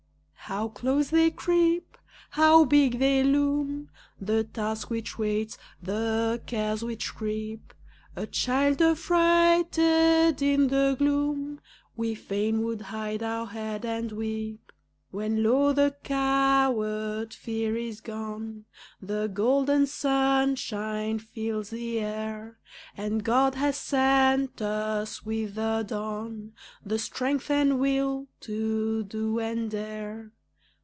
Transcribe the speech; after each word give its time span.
How 0.51 0.67
close 0.67 1.11
they 1.11 1.31
creep! 1.31 1.97
How 2.31 2.65
big 2.65 2.99
they 2.99 3.23
loom! 3.23 3.87
The 4.19 4.43
Task 4.43 4.89
which 4.89 5.17
waits, 5.17 5.57
the 5.81 6.41
Cares 6.45 6.83
which 6.83 7.15
creep; 7.15 7.73
A 8.17 8.27
child, 8.27 8.81
affrighted 8.81 10.41
in 10.41 10.67
the 10.67 10.95
gloom, 10.99 11.61
We 11.95 12.15
fain 12.15 12.63
would 12.63 12.81
hide 12.81 13.23
our 13.23 13.45
head 13.47 13.85
and 13.85 14.11
weep. 14.11 14.73
When, 15.11 15.41
lo! 15.41 15.71
the 15.71 15.95
coward 16.03 17.33
fear 17.33 17.77
is 17.77 18.01
gone 18.01 18.65
The 19.01 19.27
golden 19.27 19.87
sunshine 19.87 21.19
fills 21.19 21.69
the 21.69 22.01
air, 22.01 22.57
And 22.97 23.23
God 23.23 23.55
has 23.55 23.77
sent 23.77 24.61
us 24.61 25.23
with 25.23 25.55
the 25.55 25.85
dawn 25.87 26.51
The 26.85 26.99
strength 26.99 27.49
and 27.49 27.79
will 27.79 28.27
to 28.41 29.03
do 29.05 29.39
and 29.39 29.71
dare. 29.71 30.31